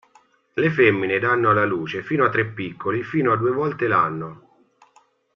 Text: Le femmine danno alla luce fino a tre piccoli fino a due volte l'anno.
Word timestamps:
Le 0.53 0.71
femmine 0.71 1.19
danno 1.19 1.51
alla 1.51 1.63
luce 1.63 2.01
fino 2.01 2.25
a 2.25 2.29
tre 2.31 2.47
piccoli 2.47 3.03
fino 3.03 3.31
a 3.33 3.37
due 3.37 3.51
volte 3.51 3.87
l'anno. 3.87 4.49